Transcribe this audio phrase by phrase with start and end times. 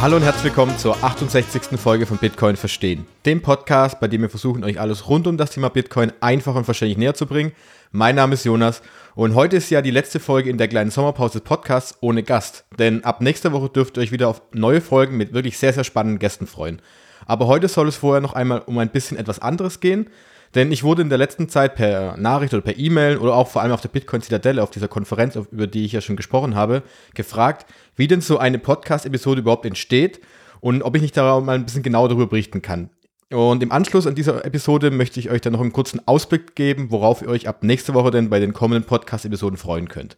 [0.00, 1.78] Hallo und herzlich willkommen zur 68.
[1.78, 5.50] Folge von Bitcoin Verstehen, dem Podcast, bei dem wir versuchen, euch alles rund um das
[5.50, 7.52] Thema Bitcoin einfach und verständlich näher zu bringen.
[7.92, 8.80] Mein Name ist Jonas
[9.14, 12.64] und heute ist ja die letzte Folge in der kleinen Sommerpause des Podcasts ohne Gast,
[12.78, 15.84] denn ab nächster Woche dürft ihr euch wieder auf neue Folgen mit wirklich sehr, sehr
[15.84, 16.80] spannenden Gästen freuen.
[17.26, 20.08] Aber heute soll es vorher noch einmal um ein bisschen etwas anderes gehen,
[20.54, 23.62] denn ich wurde in der letzten Zeit per Nachricht oder per E-Mail oder auch vor
[23.62, 26.82] allem auf der Bitcoin Zitadelle, auf dieser Konferenz, über die ich ja schon gesprochen habe,
[27.14, 27.66] gefragt,
[27.96, 30.20] wie denn so eine Podcast-Episode überhaupt entsteht
[30.60, 32.90] und ob ich nicht da mal ein bisschen genauer darüber berichten kann.
[33.32, 36.90] Und im Anschluss an dieser Episode möchte ich euch dann noch einen kurzen Ausblick geben,
[36.90, 40.16] worauf ihr euch ab nächste Woche denn bei den kommenden Podcast-Episoden freuen könnt.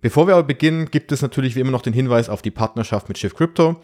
[0.00, 3.08] Bevor wir aber beginnen, gibt es natürlich wie immer noch den Hinweis auf die Partnerschaft
[3.08, 3.76] mit Shift Crypto.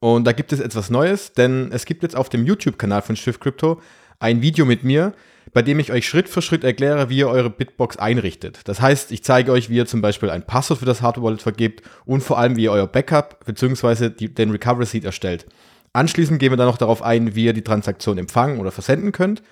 [0.00, 3.40] Und da gibt es etwas Neues, denn es gibt jetzt auf dem YouTube-Kanal von Shift
[3.40, 3.80] Crypto
[4.24, 5.12] ein Video mit mir,
[5.52, 8.60] bei dem ich euch Schritt für Schritt erkläre, wie ihr eure Bitbox einrichtet.
[8.64, 11.42] Das heißt, ich zeige euch, wie ihr zum Beispiel ein Passwort für das Hardware Wallet
[11.42, 14.08] vergebt und vor allem, wie ihr euer Backup bzw.
[14.08, 15.46] den Recovery Seed erstellt.
[15.92, 19.42] Anschließend gehen wir dann noch darauf ein, wie ihr die Transaktion empfangen oder versenden könnt.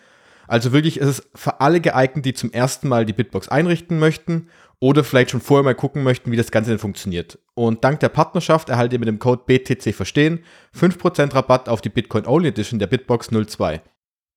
[0.49, 4.49] Also wirklich ist es für alle geeignet, die zum ersten Mal die Bitbox einrichten möchten
[4.81, 7.39] oder vielleicht schon vorher mal gucken möchten, wie das Ganze denn funktioniert.
[7.55, 10.41] Und dank der Partnerschaft erhaltet ihr mit dem Code BTC Verstehen
[10.75, 13.83] 5% Rabatt auf die Bitcoin Only Edition der Bitbox 02.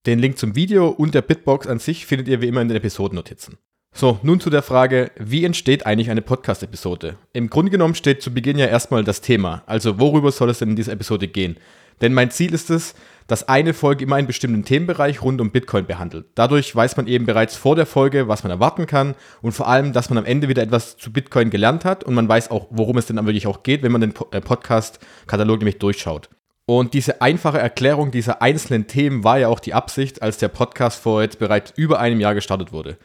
[0.05, 2.77] Den Link zum Video und der Bitbox an sich findet ihr wie immer in den
[2.77, 3.57] Episodennotizen.
[3.91, 7.17] So, nun zu der Frage, wie entsteht eigentlich eine Podcast-Episode?
[7.33, 10.71] Im Grunde genommen steht zu Beginn ja erstmal das Thema, also worüber soll es denn
[10.71, 11.57] in dieser Episode gehen?
[12.01, 12.93] Denn mein Ziel ist es,
[13.27, 16.27] dass eine Folge immer einen bestimmten Themenbereich rund um Bitcoin behandelt.
[16.35, 19.93] Dadurch weiß man eben bereits vor der Folge, was man erwarten kann und vor allem,
[19.93, 22.97] dass man am Ende wieder etwas zu Bitcoin gelernt hat und man weiß auch, worum
[22.97, 26.29] es denn dann wirklich auch geht, wenn man den äh, Podcast-Katalog nämlich durchschaut.
[26.67, 30.99] Und diese einfache Erklärung dieser einzelnen Themen war ja auch die Absicht, als der Podcast
[30.99, 32.97] vor jetzt bereits über einem Jahr gestartet wurde.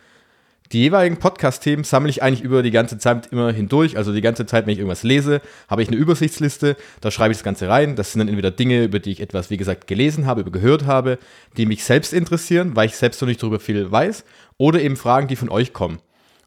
[0.73, 3.97] Die jeweiligen Podcast-Themen sammle ich eigentlich über die ganze Zeit immer hindurch.
[3.97, 7.39] Also die ganze Zeit, wenn ich irgendwas lese, habe ich eine Übersichtsliste, da schreibe ich
[7.39, 7.97] das Ganze rein.
[7.97, 10.87] Das sind dann entweder Dinge, über die ich etwas, wie gesagt, gelesen habe, über gehört
[10.87, 11.19] habe,
[11.57, 14.25] die mich selbst interessieren, weil ich selbst noch nicht darüber viel weiß,
[14.59, 15.99] oder eben Fragen, die von euch kommen.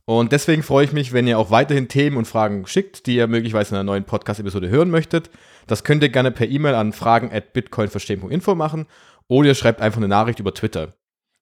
[0.06, 3.28] Und deswegen freue ich mich, wenn ihr auch weiterhin Themen und Fragen schickt, die ihr
[3.28, 5.30] möglicherweise in einer neuen Podcast-Episode hören möchtet.
[5.66, 8.86] Das könnt ihr gerne per E-Mail an fragen at bitcoinverstehen.info machen
[9.28, 10.94] oder ihr schreibt einfach eine Nachricht über Twitter.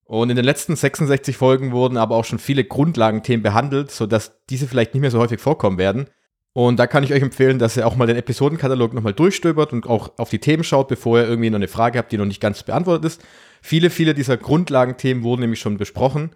[0.03, 4.67] Und in den letzten 66 Folgen wurden aber auch schon viele Grundlagenthemen behandelt, sodass diese
[4.67, 6.07] vielleicht nicht mehr so häufig vorkommen werden.
[6.53, 9.87] Und da kann ich euch empfehlen, dass ihr auch mal den Episodenkatalog nochmal durchstöbert und
[9.87, 12.41] auch auf die Themen schaut, bevor ihr irgendwie noch eine Frage habt, die noch nicht
[12.41, 13.25] ganz beantwortet ist.
[13.61, 16.31] Viele, viele dieser Grundlagenthemen wurden nämlich schon besprochen.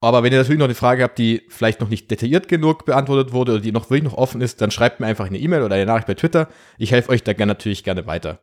[0.00, 3.32] Aber wenn ihr natürlich noch eine Frage habt, die vielleicht noch nicht detailliert genug beantwortet
[3.32, 5.74] wurde oder die noch wirklich noch offen ist, dann schreibt mir einfach eine E-Mail oder
[5.74, 6.48] eine Nachricht bei Twitter.
[6.78, 8.40] Ich helfe euch da gerne natürlich gerne weiter.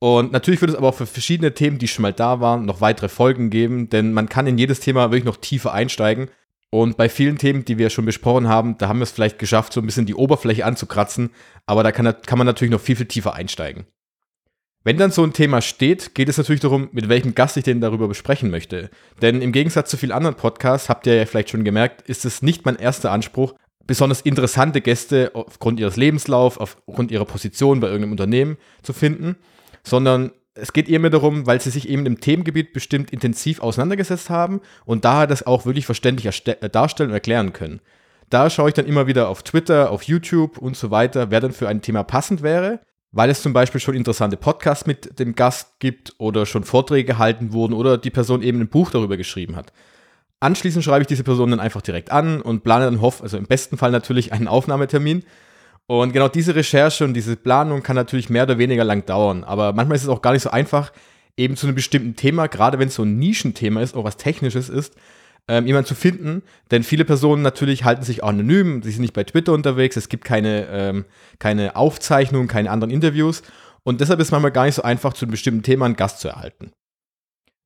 [0.00, 2.80] Und natürlich wird es aber auch für verschiedene Themen, die schon mal da waren, noch
[2.80, 6.30] weitere Folgen geben, denn man kann in jedes Thema wirklich noch tiefer einsteigen.
[6.70, 9.72] Und bei vielen Themen, die wir schon besprochen haben, da haben wir es vielleicht geschafft,
[9.72, 11.30] so ein bisschen die Oberfläche anzukratzen,
[11.66, 13.86] aber da kann, kann man natürlich noch viel, viel tiefer einsteigen.
[14.82, 17.82] Wenn dann so ein Thema steht, geht es natürlich darum, mit welchem Gast ich denn
[17.82, 18.88] darüber besprechen möchte.
[19.20, 22.40] Denn im Gegensatz zu vielen anderen Podcasts, habt ihr ja vielleicht schon gemerkt, ist es
[22.40, 23.54] nicht mein erster Anspruch,
[23.86, 29.36] besonders interessante Gäste aufgrund ihres Lebenslaufs, aufgrund ihrer Position bei irgendeinem Unternehmen zu finden,
[29.82, 34.30] sondern es geht eher mehr darum, weil sie sich eben im Themengebiet bestimmt intensiv auseinandergesetzt
[34.30, 37.80] haben und daher das auch wirklich verständlich äh, darstellen und erklären können.
[38.30, 41.52] Da schaue ich dann immer wieder auf Twitter, auf YouTube und so weiter, wer dann
[41.52, 42.80] für ein Thema passend wäre
[43.12, 47.52] weil es zum Beispiel schon interessante Podcasts mit dem Gast gibt oder schon Vorträge gehalten
[47.52, 49.72] wurden oder die Person eben ein Buch darüber geschrieben hat.
[50.38, 53.46] Anschließend schreibe ich diese Person dann einfach direkt an und plane dann hoff, also im
[53.46, 55.24] besten Fall natürlich einen Aufnahmetermin.
[55.86, 59.42] Und genau diese Recherche und diese Planung kann natürlich mehr oder weniger lang dauern.
[59.42, 60.92] Aber manchmal ist es auch gar nicht so einfach,
[61.36, 64.68] eben zu einem bestimmten Thema, gerade wenn es so ein Nischenthema ist, auch was Technisches
[64.68, 64.94] ist,
[65.48, 66.42] ähm, jemanden zu finden.
[66.70, 70.24] Denn viele Personen natürlich halten sich anonym, sie sind nicht bei Twitter unterwegs, es gibt
[70.24, 71.04] keine, ähm,
[71.38, 73.42] keine Aufzeichnungen, keine anderen Interviews.
[73.82, 76.20] Und deshalb ist es manchmal gar nicht so einfach, zu einem bestimmten Thema einen Gast
[76.20, 76.72] zu erhalten.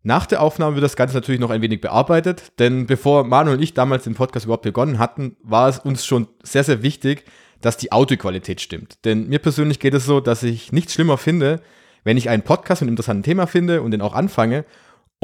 [0.03, 3.63] Nach der Aufnahme wird das Ganze natürlich noch ein wenig bearbeitet, denn bevor Manuel und
[3.63, 7.25] ich damals den Podcast überhaupt begonnen hatten, war es uns schon sehr, sehr wichtig,
[7.63, 9.03] dass die Audioqualität stimmt.
[9.07, 11.63] Denn mir persönlich geht es so, dass ich nichts schlimmer finde,
[12.05, 14.67] wenn ich einen Podcast mit einem interessanten Thema finde und den auch anfange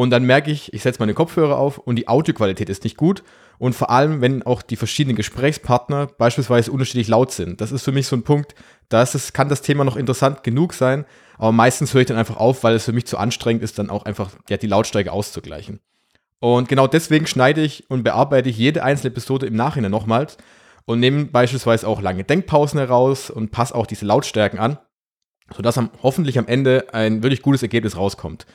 [0.00, 3.22] und dann merke ich, ich setze meine Kopfhörer auf und die Audioqualität ist nicht gut.
[3.58, 7.60] Und vor allem, wenn auch die verschiedenen Gesprächspartner beispielsweise unterschiedlich laut sind.
[7.60, 8.54] Das ist für mich so ein Punkt,
[8.88, 9.04] da
[9.34, 11.04] kann das Thema noch interessant genug sein,
[11.36, 13.90] aber meistens höre ich dann einfach auf, weil es für mich zu anstrengend ist, dann
[13.90, 15.80] auch einfach ja, die Lautstärke auszugleichen.
[16.38, 20.38] Und genau deswegen schneide ich und bearbeite ich jede einzelne Episode im Nachhinein nochmals
[20.86, 24.78] und nehme beispielsweise auch lange Denkpausen heraus und passe auch diese Lautstärken an,
[25.54, 28.46] sodass am, hoffentlich am Ende ein wirklich gutes Ergebnis rauskommt.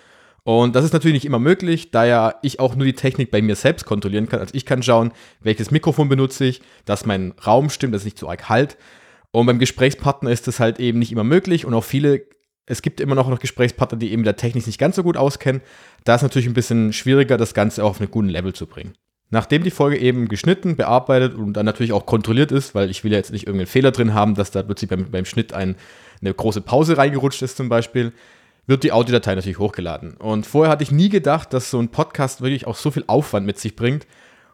[0.45, 3.41] Und das ist natürlich nicht immer möglich, da ja ich auch nur die Technik bei
[3.41, 4.39] mir selbst kontrollieren kann.
[4.39, 5.11] Also ich kann schauen,
[5.41, 8.77] welches Mikrofon benutze ich, dass mein Raum stimmt, dass es nicht zu arg halt.
[9.31, 12.27] Und beim Gesprächspartner ist das halt eben nicht immer möglich und auch viele
[12.67, 15.61] es gibt immer noch Gesprächspartner, die eben der Technik nicht ganz so gut auskennen.
[16.03, 18.93] Da ist natürlich ein bisschen schwieriger, das Ganze auch auf einen guten Level zu bringen.
[19.29, 23.11] Nachdem die Folge eben geschnitten, bearbeitet und dann natürlich auch kontrolliert ist, weil ich will
[23.11, 25.75] ja jetzt nicht irgendeinen Fehler drin haben, dass da plötzlich beim, beim Schnitt ein,
[26.21, 28.13] eine große Pause reingerutscht ist zum Beispiel,
[28.67, 30.15] wird die Audiodatei natürlich hochgeladen.
[30.17, 33.45] Und vorher hatte ich nie gedacht, dass so ein Podcast wirklich auch so viel Aufwand
[33.45, 34.07] mit sich bringt.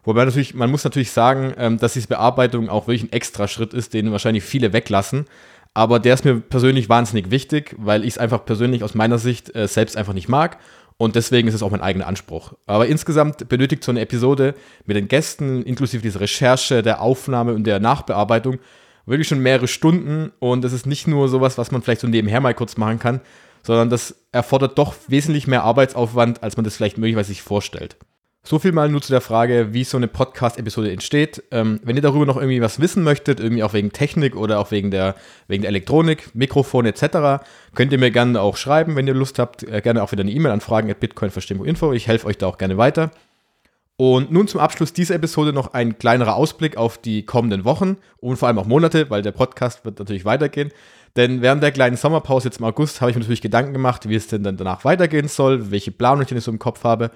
[0.04, 3.72] Wobei natürlich, man muss natürlich sagen, ähm, dass diese Bearbeitung auch wirklich ein extra Schritt
[3.72, 5.26] ist, den wahrscheinlich viele weglassen.
[5.74, 9.54] Aber der ist mir persönlich wahnsinnig wichtig, weil ich es einfach persönlich aus meiner Sicht
[9.54, 10.58] äh, selbst einfach nicht mag.
[10.98, 12.52] Und deswegen ist es auch mein eigener Anspruch.
[12.66, 14.54] Aber insgesamt benötigt so eine Episode
[14.84, 18.58] mit den Gästen, inklusive dieser Recherche, der Aufnahme und der Nachbearbeitung,
[19.06, 20.30] wirklich schon mehrere Stunden.
[20.38, 23.20] Und es ist nicht nur sowas, was man vielleicht so nebenher mal kurz machen kann,
[23.62, 27.96] sondern das erfordert doch wesentlich mehr Arbeitsaufwand, als man das vielleicht möglicherweise sich vorstellt.
[28.44, 31.44] So viel mal nur zu der Frage, wie so eine Podcast-Episode entsteht.
[31.52, 34.72] Ähm, wenn ihr darüber noch irgendwie was wissen möchtet, irgendwie auch wegen Technik oder auch
[34.72, 35.14] wegen der,
[35.46, 37.44] wegen der Elektronik, Mikrofon etc.,
[37.76, 39.62] könnt ihr mir gerne auch schreiben, wenn ihr Lust habt.
[39.62, 41.92] Äh, gerne auch wieder eine E-Mail an fragen at bitcoinverstehen.info.
[41.92, 43.12] Ich helfe euch da auch gerne weiter.
[43.96, 48.36] Und nun zum Abschluss dieser Episode noch ein kleinerer Ausblick auf die kommenden Wochen und
[48.38, 50.72] vor allem auch Monate, weil der Podcast wird natürlich weitergehen.
[51.16, 54.14] Denn während der kleinen Sommerpause jetzt im August habe ich mir natürlich Gedanken gemacht, wie
[54.14, 57.10] es denn dann danach weitergehen soll, welche Planung ich denn so im Kopf habe.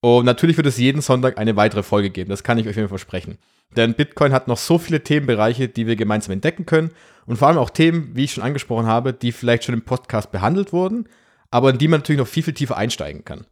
[0.00, 3.38] Und natürlich wird es jeden Sonntag eine weitere Folge geben, das kann ich euch versprechen.
[3.76, 6.90] Denn Bitcoin hat noch so viele Themenbereiche, die wir gemeinsam entdecken können
[7.26, 10.30] und vor allem auch Themen, wie ich schon angesprochen habe, die vielleicht schon im Podcast
[10.30, 11.08] behandelt wurden,
[11.50, 13.46] aber in die man natürlich noch viel, viel tiefer einsteigen kann.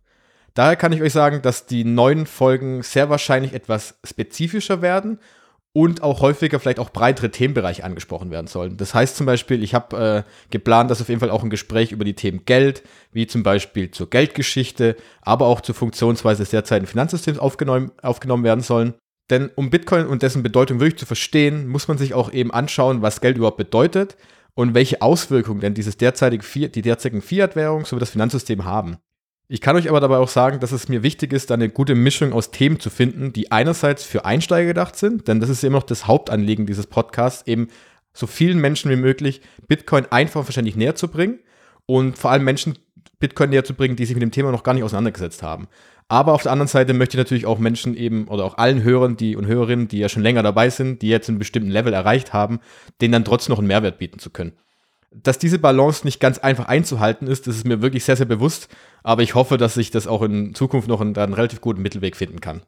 [0.55, 5.19] Daher kann ich euch sagen, dass die neuen Folgen sehr wahrscheinlich etwas spezifischer werden
[5.73, 8.77] und auch häufiger vielleicht auch breitere Themenbereiche angesprochen werden sollen.
[8.77, 11.93] Das heißt zum Beispiel, ich habe äh, geplant, dass auf jeden Fall auch ein Gespräch
[11.93, 12.83] über die Themen Geld,
[13.13, 18.63] wie zum Beispiel zur Geldgeschichte, aber auch zur Funktionsweise des derzeitigen Finanzsystems aufgenommen, aufgenommen werden
[18.63, 18.95] sollen.
[19.31, 23.01] Denn um Bitcoin und dessen Bedeutung wirklich zu verstehen, muss man sich auch eben anschauen,
[23.01, 24.17] was Geld überhaupt bedeutet
[24.55, 28.97] und welche Auswirkungen denn dieses derzeitige, die derzeitigen Fiat-Währung sowie das Finanzsystem haben.
[29.53, 31.97] Ich kann euch aber dabei auch sagen, dass es mir wichtig ist, da eine gute
[31.97, 35.79] Mischung aus Themen zu finden, die einerseits für Einsteiger gedacht sind, denn das ist immer
[35.79, 37.67] noch das Hauptanliegen dieses Podcasts, eben
[38.13, 41.41] so vielen Menschen wie möglich Bitcoin einfach und verständlich näher zu bringen
[41.87, 42.79] und vor allem Menschen
[43.19, 45.67] Bitcoin näher zu bringen, die sich mit dem Thema noch gar nicht auseinandergesetzt haben.
[46.07, 49.17] Aber auf der anderen Seite möchte ich natürlich auch Menschen eben oder auch allen Hörern
[49.17, 52.33] die und Hörerinnen, die ja schon länger dabei sind, die jetzt einen bestimmten Level erreicht
[52.33, 52.61] haben,
[53.01, 54.53] denen dann trotzdem noch einen Mehrwert bieten zu können
[55.11, 58.69] dass diese Balance nicht ganz einfach einzuhalten ist, das ist mir wirklich sehr, sehr bewusst.
[59.03, 62.17] Aber ich hoffe, dass ich das auch in Zukunft noch einen, einen relativ guten Mittelweg
[62.17, 62.63] finden kann.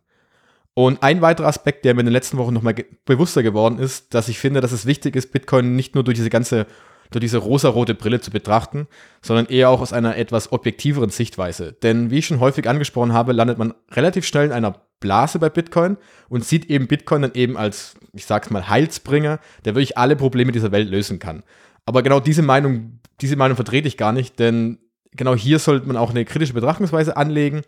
[0.75, 4.15] Und ein weiterer Aspekt, der mir in den letzten Wochen nochmal ge bewusster geworden ist,
[4.15, 6.67] dass ich finde, dass es wichtig ist, Bitcoin nicht nur durch diese ganze,
[7.11, 8.89] durch diese rosarote Brille zu betrachten,
[9.21, 11.73] sondern eher auch aus einer etwas objektiveren Sichtweise.
[11.73, 15.51] Denn wie ich schon häufig angesprochen habe, landet man relativ schnell in einer Blase bei
[15.51, 15.99] Bitcoin
[16.31, 20.53] und sieht eben Bitcoin dann eben als, ich sag's mal, Heilsbringer, der wirklich alle Probleme
[20.53, 21.43] dieser Welt lösen kann.
[21.85, 24.79] Aber genau diese Meinung, diese Meinung vertrete ich gar nicht, denn
[25.13, 27.63] genau hier sollte man auch eine kritische Betrachtungsweise anlegen.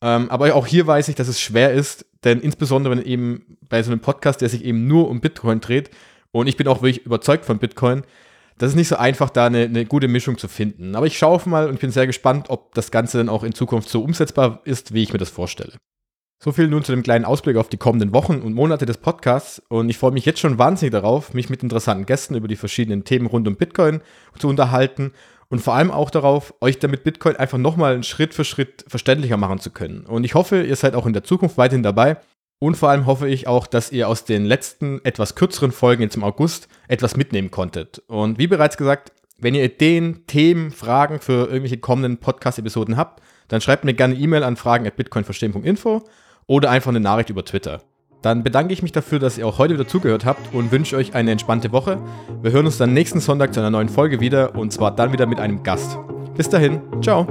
[0.00, 3.82] Ähm, aber auch hier weiß ich, dass es schwer ist, denn insbesondere wenn eben bei
[3.82, 5.90] so einem Podcast, der sich eben nur um Bitcoin dreht,
[6.30, 8.02] und ich bin auch wirklich überzeugt von Bitcoin,
[8.58, 10.94] das ist nicht so einfach, da eine, eine gute Mischung zu finden.
[10.94, 13.54] Aber ich schaue mal und ich bin sehr gespannt, ob das Ganze dann auch in
[13.54, 15.74] Zukunft so umsetzbar ist, wie ich mir das vorstelle.
[16.40, 19.60] So viel nun zu dem kleinen Ausblick auf die kommenden Wochen und Monate des Podcasts
[19.68, 23.02] und ich freue mich jetzt schon wahnsinnig darauf, mich mit interessanten Gästen über die verschiedenen
[23.02, 24.02] Themen rund um Bitcoin
[24.38, 25.10] zu unterhalten
[25.48, 29.58] und vor allem auch darauf, euch damit Bitcoin einfach nochmal Schritt für Schritt verständlicher machen
[29.58, 30.06] zu können.
[30.06, 32.18] Und ich hoffe, ihr seid auch in der Zukunft weiterhin dabei
[32.60, 36.14] und vor allem hoffe ich auch, dass ihr aus den letzten etwas kürzeren Folgen jetzt
[36.14, 37.98] im August etwas mitnehmen konntet.
[38.06, 43.60] Und wie bereits gesagt, wenn ihr Ideen, Themen, Fragen für irgendwelche kommenden Podcast-Episoden habt, dann
[43.60, 46.04] schreibt mir gerne E-Mail an fragen.bitcoinverstehen.info
[46.48, 47.82] oder einfach eine Nachricht über Twitter.
[48.22, 51.14] Dann bedanke ich mich dafür, dass ihr auch heute wieder zugehört habt und wünsche euch
[51.14, 52.02] eine entspannte Woche.
[52.42, 55.26] Wir hören uns dann nächsten Sonntag zu einer neuen Folge wieder und zwar dann wieder
[55.26, 55.96] mit einem Gast.
[56.36, 57.26] Bis dahin, ciao.